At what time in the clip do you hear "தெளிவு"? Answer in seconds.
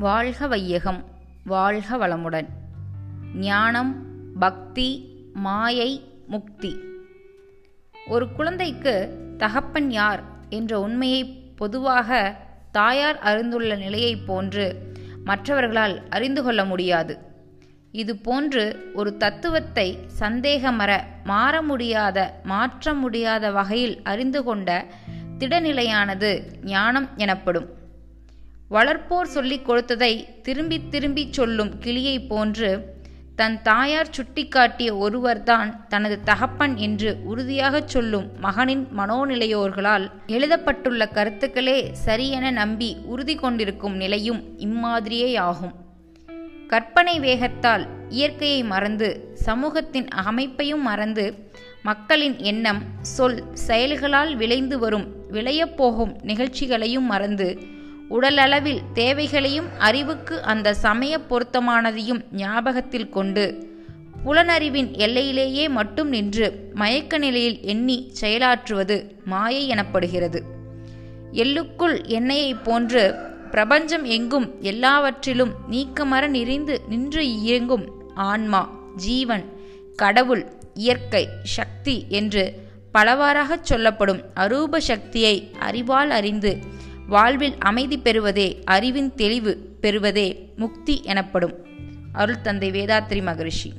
89.14-89.76